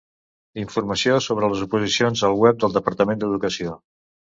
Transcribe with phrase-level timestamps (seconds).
[0.63, 3.83] Informació sobre les oposicions al web del Departament d'Educació.